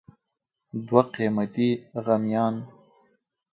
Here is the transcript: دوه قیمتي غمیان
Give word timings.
دوه 0.87 1.03
قیمتي 1.15 1.69
غمیان 2.05 2.55